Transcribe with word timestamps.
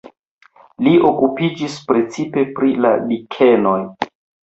Li 0.87 0.93
okupiĝis 1.09 1.77
precipe 1.91 2.49
pri 2.59 2.75
la 2.83 2.97
likenoj. 3.15 3.81